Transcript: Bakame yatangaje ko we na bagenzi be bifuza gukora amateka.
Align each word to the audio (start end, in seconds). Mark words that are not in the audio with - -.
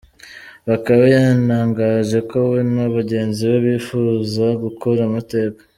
Bakame 0.67 1.05
yatangaje 1.15 2.17
ko 2.29 2.37
we 2.51 2.59
na 2.73 2.85
bagenzi 2.95 3.41
be 3.49 3.57
bifuza 3.65 4.45
gukora 4.63 4.99
amateka. 5.09 5.61